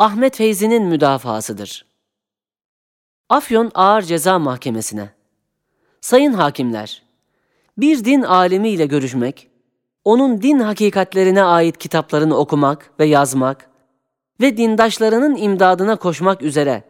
[0.00, 1.86] Ahmet Feyzi'nin müdafasıdır.
[3.28, 5.08] Afyon Ağır Ceza Mahkemesi'ne
[6.00, 7.02] Sayın hakimler,
[7.78, 9.50] bir din alimiyle görüşmek,
[10.04, 13.70] onun din hakikatlerine ait kitaplarını okumak ve yazmak
[14.40, 16.82] ve dindaşlarının imdadına koşmak üzere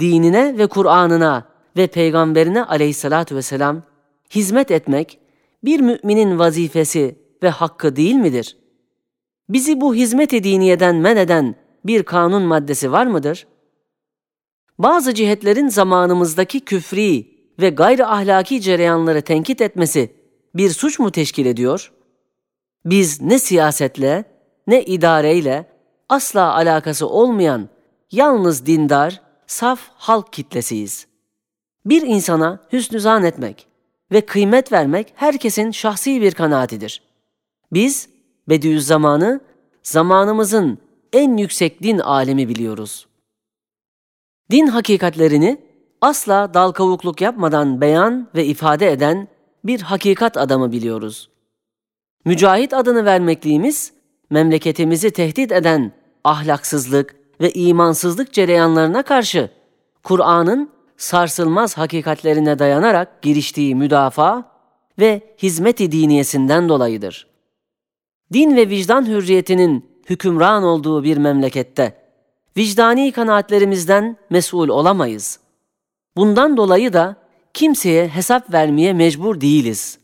[0.00, 3.82] dinine ve Kur'an'ına ve peygamberine aleyhissalatü vesselam
[4.30, 5.18] hizmet etmek
[5.64, 8.56] bir müminin vazifesi ve hakkı değil midir?
[9.48, 13.46] Bizi bu hizmet-i diniyeden men eden bir kanun maddesi var mıdır?
[14.78, 20.12] Bazı cihetlerin zamanımızdaki küfri ve gayri ahlaki cereyanları tenkit etmesi
[20.54, 21.92] bir suç mu teşkil ediyor?
[22.84, 24.24] Biz ne siyasetle
[24.66, 25.66] ne idareyle
[26.08, 27.68] asla alakası olmayan
[28.10, 31.06] yalnız dindar, saf halk kitlesiyiz.
[31.86, 33.66] Bir insana hüsnü zan etmek
[34.12, 37.02] ve kıymet vermek herkesin şahsi bir kanaatidir.
[37.72, 38.08] Biz
[38.48, 39.40] Bediüzzaman'ı
[39.82, 40.78] zamanımızın
[41.12, 43.06] en yüksek din alemi biliyoruz.
[44.50, 45.60] Din hakikatlerini
[46.00, 49.28] asla dal kavukluk yapmadan beyan ve ifade eden
[49.64, 51.30] bir hakikat adamı biliyoruz.
[52.24, 53.92] Mücahit adını vermekliğimiz,
[54.30, 55.92] memleketimizi tehdit eden
[56.24, 59.50] ahlaksızlık ve imansızlık cereyanlarına karşı
[60.02, 64.52] Kur'an'ın sarsılmaz hakikatlerine dayanarak giriştiği müdafaa
[64.98, 67.26] ve hizmet-i diniyesinden dolayıdır.
[68.32, 72.02] Din ve vicdan hürriyetinin hükümran olduğu bir memlekette
[72.56, 75.40] vicdani kanaatlerimizden mesul olamayız.
[76.16, 77.16] Bundan dolayı da
[77.54, 79.98] kimseye hesap vermeye mecbur değiliz.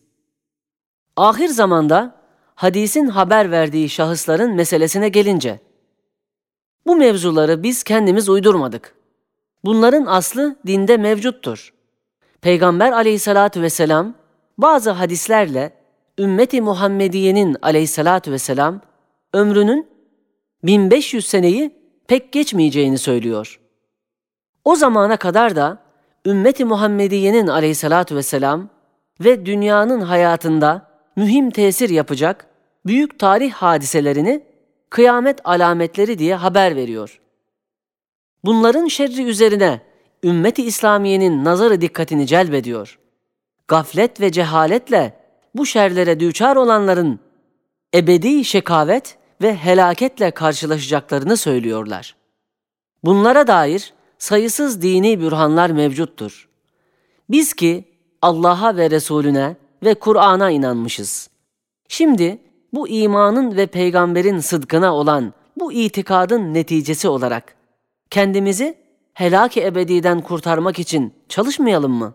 [1.16, 2.14] Ahir zamanda
[2.54, 5.60] hadisin haber verdiği şahısların meselesine gelince,
[6.86, 8.94] bu mevzuları biz kendimiz uydurmadık.
[9.64, 11.72] Bunların aslı dinde mevcuttur.
[12.40, 14.14] Peygamber aleyhissalatü vesselam
[14.58, 15.72] bazı hadislerle
[16.18, 18.80] ümmeti Muhammediye'nin aleyhissalatü vesselam
[19.32, 19.88] ömrünün
[20.62, 21.70] 1500 seneyi
[22.06, 23.60] pek geçmeyeceğini söylüyor.
[24.64, 25.82] O zamana kadar da
[26.26, 28.68] ümmeti Muhammediye'nin aleyhissalatü vesselam
[29.20, 32.46] ve dünyanın hayatında mühim tesir yapacak
[32.86, 34.44] büyük tarih hadiselerini
[34.90, 37.20] kıyamet alametleri diye haber veriyor.
[38.44, 39.80] Bunların şerri üzerine
[40.24, 42.98] ümmeti İslamiye'nin nazarı dikkatini celbediyor.
[43.68, 45.20] Gaflet ve cehaletle
[45.54, 47.20] bu şerlere düçar olanların
[47.94, 52.16] ebedi şekavet ve helaketle karşılaşacaklarını söylüyorlar.
[53.04, 56.48] Bunlara dair sayısız dini bürhanlar mevcuttur.
[57.30, 57.84] Biz ki
[58.22, 61.30] Allah'a ve Resulüne ve Kur'an'a inanmışız.
[61.88, 62.38] Şimdi
[62.72, 67.54] bu imanın ve peygamberin sıdkına olan bu itikadın neticesi olarak
[68.10, 68.78] kendimizi
[69.14, 72.14] helak-i ebediden kurtarmak için çalışmayalım mı?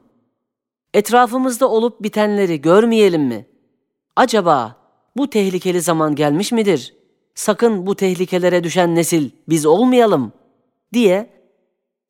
[0.94, 3.46] Etrafımızda olup bitenleri görmeyelim mi?
[4.16, 4.76] Acaba
[5.18, 6.96] bu tehlikeli zaman gelmiş midir?
[7.36, 10.32] Sakın bu tehlikelere düşen nesil biz olmayalım
[10.94, 11.30] diye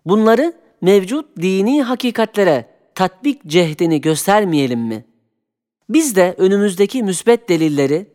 [0.06, 5.06] bunları mevcut dini hakikatlere tatbik cehdini göstermeyelim mi?
[5.89, 8.06] Biz de önümüzdeki müsbet delilleri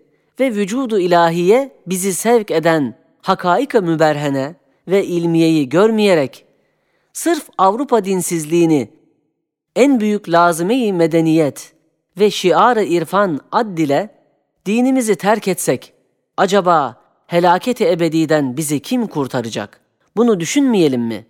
[0.40, 4.54] ve vücudu ilahiye bizi sevk eden hakaika müberhene
[4.88, 6.44] ve ilmiyeyi görmeyerek
[7.12, 8.88] sırf Avrupa dinsizliğini
[9.76, 11.72] en büyük lazime-i medeniyet
[12.18, 14.14] ve şiar-ı irfan addile
[14.66, 15.92] dinimizi terk etsek
[16.38, 19.80] acaba helaketi ebediden bizi kim kurtaracak?
[20.16, 21.26] Bunu düşünmeyelim mi?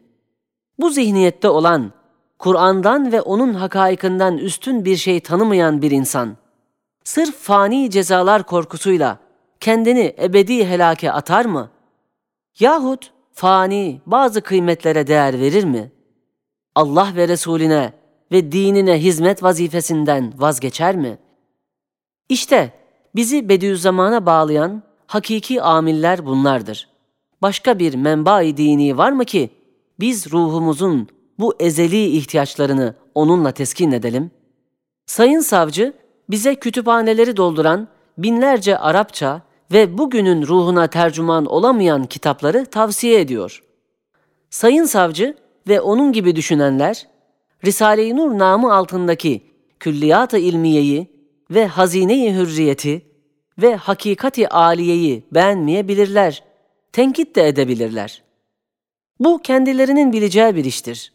[0.78, 1.92] Bu zihniyette olan,
[2.38, 6.36] Kur'an'dan ve onun hakaikinden üstün bir şey tanımayan bir insan,
[7.04, 9.18] sırf fani cezalar korkusuyla
[9.60, 11.70] kendini ebedi helake atar mı?
[12.58, 15.92] Yahut fani bazı kıymetlere değer verir mi?
[16.74, 17.92] Allah ve Resulüne
[18.32, 21.18] ve dinine hizmet vazifesinden vazgeçer mi?
[22.28, 22.72] İşte
[23.14, 26.88] bizi Bediüzzaman'a bağlayan hakiki amiller bunlardır.
[27.42, 29.50] Başka bir menba-i dini var mı ki
[30.00, 31.08] biz ruhumuzun
[31.38, 34.30] bu ezeli ihtiyaçlarını onunla teskin edelim?
[35.06, 35.92] Sayın savcı
[36.30, 37.88] bize kütüphaneleri dolduran
[38.18, 39.42] binlerce Arapça
[39.72, 43.62] ve bugünün ruhuna tercüman olamayan kitapları tavsiye ediyor.
[44.50, 45.36] Sayın savcı
[45.68, 47.06] ve onun gibi düşünenler
[47.64, 49.42] Risale-i Nur namı altındaki
[49.80, 51.06] külliyat-ı ilmiyeyi
[51.50, 53.07] ve hazine-i hürriyeti
[53.58, 56.44] ve hakikati aliyeyi beğenmeyebilirler,
[56.92, 58.22] tenkit de edebilirler.
[59.20, 61.12] Bu kendilerinin bileceği bir iştir.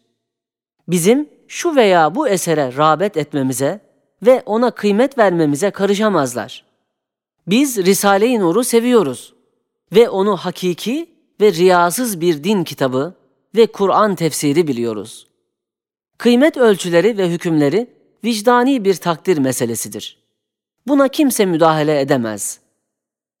[0.88, 3.80] Bizim şu veya bu esere rağbet etmemize
[4.22, 6.64] ve ona kıymet vermemize karışamazlar.
[7.46, 9.34] Biz Risale-i Nur'u seviyoruz
[9.92, 11.10] ve onu hakiki
[11.40, 13.14] ve riyasız bir din kitabı
[13.56, 15.26] ve Kur'an tefsiri biliyoruz.
[16.18, 17.86] Kıymet ölçüleri ve hükümleri
[18.24, 20.23] vicdani bir takdir meselesidir.
[20.86, 22.60] Buna kimse müdahale edemez.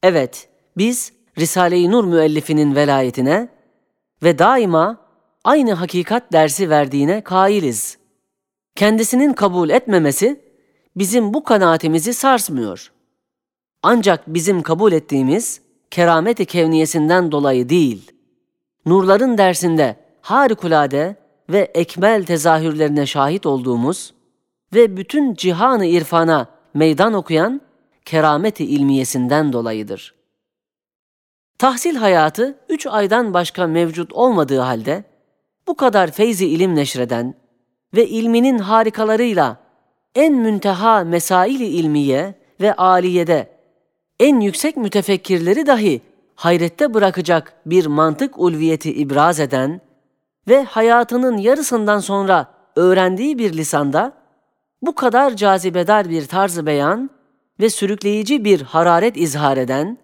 [0.02, 3.48] Evet, biz Risale-i Nur müellifinin velayetine
[4.22, 5.00] ve daima
[5.44, 7.98] aynı hakikat dersi verdiğine kailiz.
[8.74, 10.40] Kendisinin kabul etmemesi
[10.96, 12.92] bizim bu kanaatimizi sarsmıyor.
[13.82, 15.60] Ancak bizim kabul ettiğimiz
[15.90, 18.12] kerameti kevniyesinden dolayı değil,
[18.86, 21.16] nurların dersinde harikulade
[21.50, 24.14] ve ekmel tezahürlerine şahit olduğumuz
[24.74, 27.60] ve bütün cihanı irfana meydan okuyan
[28.04, 30.14] kerameti ilmiyesinden dolayıdır.
[31.58, 35.04] Tahsil hayatı üç aydan başka mevcut olmadığı halde
[35.66, 37.34] bu kadar feyzi ilim neşreden
[37.94, 39.56] ve ilminin harikalarıyla
[40.14, 43.50] en münteha mesaili ilmiye ve aliyede
[44.20, 46.00] en yüksek mütefekkirleri dahi
[46.34, 49.80] hayrette bırakacak bir mantık ulviyeti ibraz eden
[50.48, 52.46] ve hayatının yarısından sonra
[52.76, 54.12] öğrendiği bir lisanda
[54.86, 57.10] bu kadar cazibedar bir tarzı beyan
[57.60, 59.98] ve sürükleyici bir hararet izhar eden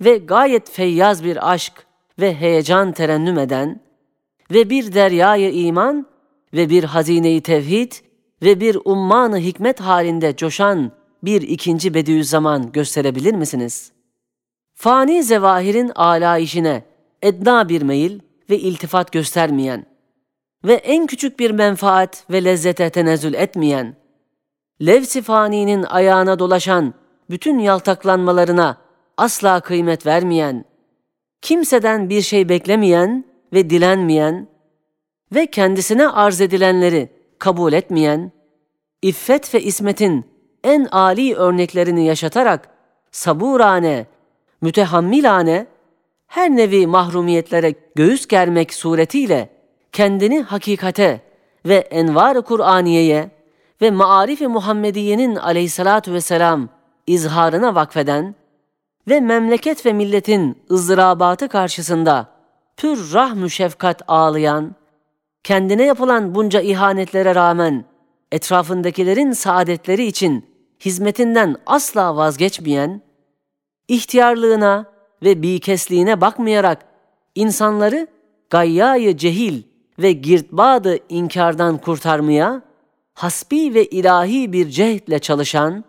[0.00, 1.72] ve gayet feyyaz bir aşk
[2.20, 3.80] ve heyecan terennüm eden
[4.50, 6.06] ve bir deryayı iman
[6.54, 7.92] ve bir hazineyi tevhid
[8.42, 10.92] ve bir ummanı hikmet halinde coşan
[11.22, 13.92] bir ikinci Bediüzzaman gösterebilir misiniz?
[14.74, 16.84] Fani zevahirin alayişine
[17.22, 19.86] edna bir meyil ve iltifat göstermeyen
[20.64, 23.96] ve en küçük bir menfaat ve lezzete tenezzül etmeyen,
[24.86, 26.94] levsi faninin ayağına dolaşan
[27.30, 28.76] bütün yaltaklanmalarına
[29.16, 30.64] asla kıymet vermeyen,
[31.42, 34.48] kimseden bir şey beklemeyen ve dilenmeyen
[35.34, 37.08] ve kendisine arz edilenleri
[37.38, 38.32] kabul etmeyen,
[39.02, 40.26] iffet ve ismetin
[40.64, 42.68] en âli örneklerini yaşatarak
[43.10, 44.06] saburane,
[44.60, 45.66] mütehammilane,
[46.26, 49.50] her nevi mahrumiyetlere göğüs germek suretiyle
[49.92, 51.20] kendini hakikate
[51.66, 53.37] ve envar-ı Kur'aniye'ye
[53.82, 56.68] ve maarif-i Muhammediye'nin aleyhissalatu vesselam
[57.06, 58.34] izharına vakfeden
[59.08, 62.26] ve memleket ve milletin ızdırabatı karşısında
[62.76, 64.74] pür rahmü şefkat ağlayan,
[65.44, 67.84] kendine yapılan bunca ihanetlere rağmen
[68.32, 70.46] etrafındakilerin saadetleri için
[70.84, 73.02] hizmetinden asla vazgeçmeyen,
[73.88, 74.84] ihtiyarlığına
[75.22, 76.84] ve bikesliğine bakmayarak
[77.34, 78.06] insanları
[78.50, 79.62] gayyayı cehil
[79.98, 82.62] ve girtbadı inkardan kurtarmaya,
[83.18, 85.84] hasbi ve ilahi bir cehdle çalışan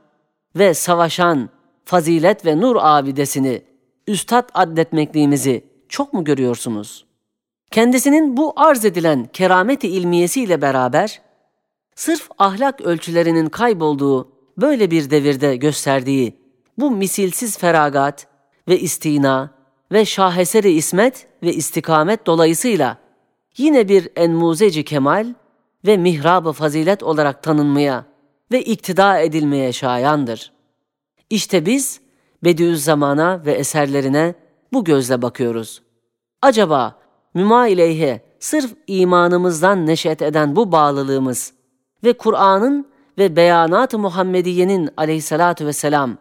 [0.56, 1.50] ve savaşan
[1.86, 3.62] fazilet ve nur abidesini
[4.08, 7.06] üstad addetmekliğimizi çok mu görüyorsunuz?
[7.72, 11.22] Kendisinin bu arz edilen kerameti ilmiyesiyle beraber,
[11.96, 16.36] sırf ahlak ölçülerinin kaybolduğu böyle bir devirde gösterdiği
[16.78, 18.28] bu misilsiz feragat
[18.68, 19.50] ve istina
[19.92, 22.98] ve şaheseri ismet ve istikamet dolayısıyla
[23.58, 25.34] yine bir enmuzeci kemal
[25.86, 28.06] ve mihrab-ı fazilet olarak tanınmaya
[28.52, 30.52] ve iktida edilmeye şayandır.
[31.30, 32.02] İşte biz
[32.44, 34.36] Bediüzzaman'a ve eserlerine
[34.74, 35.82] bu gözle bakıyoruz.
[36.42, 37.00] Acaba
[37.34, 41.54] müma ileyhe sırf imanımızdan neşet eden bu bağlılığımız
[42.04, 42.88] ve Kur'an'ın
[43.18, 46.18] ve beyanat-ı Muhammediye'nin aleyhissalatu vesselam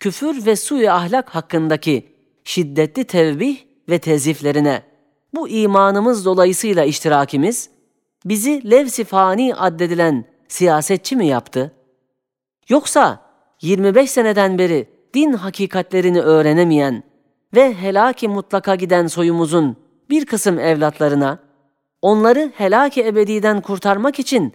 [0.00, 3.58] küfür ve suyu ahlak hakkındaki şiddetli tevbih
[3.88, 4.82] ve teziflerine
[5.34, 7.70] bu imanımız dolayısıyla iştirakimiz
[8.24, 11.72] bizi levsi fani addedilen siyasetçi mi yaptı?
[12.68, 13.22] Yoksa
[13.62, 17.02] 25 seneden beri din hakikatlerini öğrenemeyen
[17.54, 19.76] ve helaki mutlaka giden soyumuzun
[20.10, 21.38] bir kısım evlatlarına
[22.02, 24.54] onları helaki ebediden kurtarmak için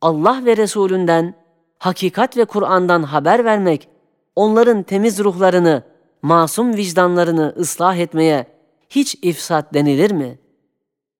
[0.00, 1.34] Allah ve Resulünden,
[1.78, 3.88] hakikat ve Kur'an'dan haber vermek,
[4.36, 5.82] onların temiz ruhlarını,
[6.22, 8.46] masum vicdanlarını ıslah etmeye
[8.90, 10.38] hiç ifsat denilir mi?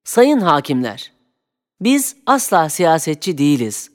[0.04, 1.12] Sayın hakimler,
[1.80, 3.90] biz asla siyasetçi değiliz.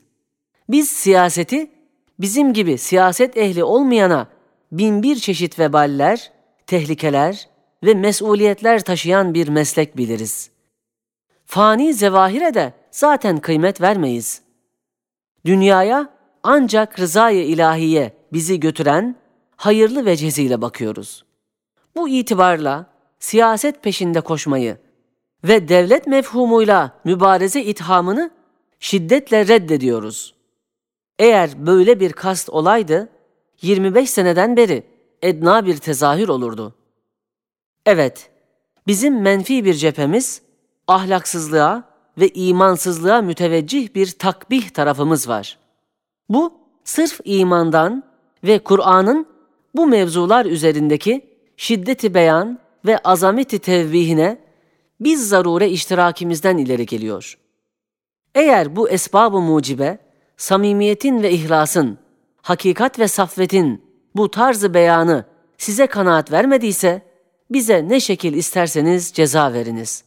[0.69, 1.71] Biz siyaseti
[2.19, 4.27] bizim gibi siyaset ehli olmayana
[4.71, 6.31] bin bir çeşit veballer,
[6.67, 7.49] tehlikeler
[7.83, 10.51] ve mesuliyetler taşıyan bir meslek biliriz.
[11.45, 14.41] Fani zevahire de zaten kıymet vermeyiz.
[15.45, 16.09] Dünyaya
[16.43, 19.15] ancak rızayı ilahiye bizi götüren
[19.55, 21.25] hayırlı veciziyle bakıyoruz.
[21.95, 22.85] Bu itibarla
[23.19, 24.77] siyaset peşinde koşmayı
[25.43, 28.31] ve devlet mefhumuyla mübareze ithamını
[28.79, 30.35] şiddetle reddediyoruz.
[31.19, 33.09] Eğer böyle bir kast olaydı,
[33.61, 34.83] 25 seneden beri
[35.21, 36.75] edna bir tezahür olurdu.
[37.85, 38.29] Evet,
[38.87, 40.41] bizim menfi bir cephemiz
[40.87, 41.83] ahlaksızlığa
[42.17, 45.57] ve imansızlığa müteveccih bir takbih tarafımız var.
[46.29, 48.03] Bu sırf imandan
[48.43, 49.27] ve Kur'an'ın
[49.75, 51.25] bu mevzular üzerindeki
[51.57, 54.37] şiddeti beyan ve azameti tevbihine
[55.01, 57.37] biz zarure iştirakimizden ileri geliyor.
[58.35, 59.97] Eğer bu esbab-ı mucibe,
[60.37, 61.97] samimiyetin ve ihlasın,
[62.41, 63.81] hakikat ve saffetin
[64.15, 65.25] bu tarzı beyanı
[65.57, 67.01] size kanaat vermediyse,
[67.51, 70.03] bize ne şekil isterseniz ceza veriniz.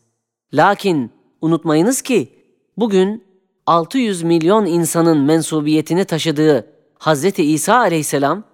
[0.53, 2.29] Lakin unutmayınız ki
[2.77, 3.25] bugün
[3.67, 6.67] 600 milyon insanın mensubiyetini taşıdığı
[7.01, 7.39] Hz.
[7.39, 8.45] İsa aleyhisselam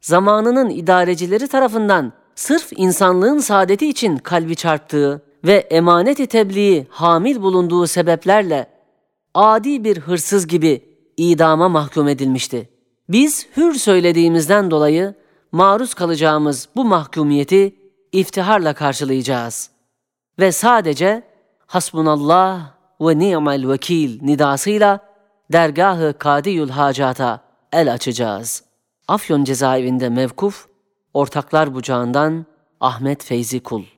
[0.00, 8.66] zamanının idarecileri tarafından sırf insanlığın saadeti için kalbi çarptığı ve emanet-i tebliği hamil bulunduğu sebeplerle
[9.34, 10.84] adi bir hırsız gibi
[11.16, 12.68] idama mahkum edilmişti.
[13.08, 15.14] Biz hür söylediğimizden dolayı
[15.52, 17.76] maruz kalacağımız bu mahkumiyeti
[18.12, 19.70] iftiharla karşılayacağız.
[20.38, 21.22] Ve sadece
[21.66, 25.00] hasbunallah ve ni'mel vekil nidasıyla
[25.52, 27.40] dergahı kadiyül hacata
[27.72, 28.64] el açacağız.
[29.08, 30.66] Afyon cezaevinde mevkuf,
[31.14, 32.46] ortaklar bucağından
[32.80, 33.95] Ahmet Feyzi Kul.